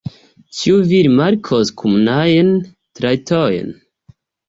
Ĉu 0.59 0.73
vi 0.91 1.01
rimarkos 1.09 1.73
komunajn 1.83 2.53
trajtojn? 2.65 3.73